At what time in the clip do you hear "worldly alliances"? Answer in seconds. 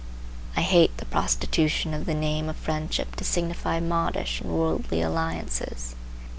4.49-5.93